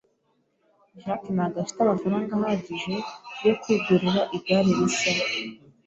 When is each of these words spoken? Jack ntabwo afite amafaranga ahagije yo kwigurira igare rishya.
Jack 1.01 1.21
ntabwo 1.35 1.57
afite 1.63 1.79
amafaranga 1.81 2.31
ahagije 2.37 2.95
yo 3.45 3.53
kwigurira 3.59 4.21
igare 4.37 4.69
rishya. 4.79 5.13